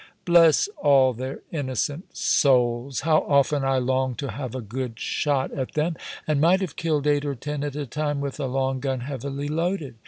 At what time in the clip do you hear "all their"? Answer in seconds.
0.77-1.41